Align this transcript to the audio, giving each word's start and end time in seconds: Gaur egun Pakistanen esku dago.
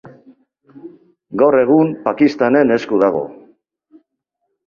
Gaur 1.41 1.57
egun 1.59 1.91
Pakistanen 2.07 2.75
esku 2.77 3.01
dago. 3.05 3.21